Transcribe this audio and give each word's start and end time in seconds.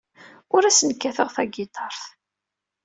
Ur 0.55 0.63
asen-kkateɣ 0.63 1.29
tagiṭart. 1.35 2.01